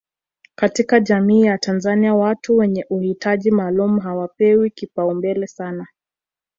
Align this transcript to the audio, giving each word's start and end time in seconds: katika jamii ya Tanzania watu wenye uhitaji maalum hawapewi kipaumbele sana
katika 0.55 0.99
jamii 0.99 1.41
ya 1.41 1.57
Tanzania 1.57 2.15
watu 2.15 2.57
wenye 2.57 2.85
uhitaji 2.89 3.51
maalum 3.51 3.99
hawapewi 3.99 4.69
kipaumbele 4.71 5.47
sana 5.47 5.87